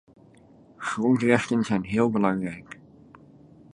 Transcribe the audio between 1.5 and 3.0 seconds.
zijn heel belangrijk.